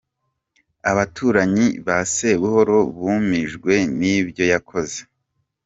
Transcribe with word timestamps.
Abaturanyi 0.91 1.67
ba 1.85 1.97
Sebuhoro 2.13 2.77
bumijwe 2.97 3.73
n’ibyo 3.99 4.43
yakoze. 4.53 4.99